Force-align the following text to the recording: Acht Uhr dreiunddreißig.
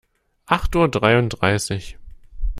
Acht 0.47 0.75
Uhr 0.75 0.89
dreiunddreißig. 0.89 1.99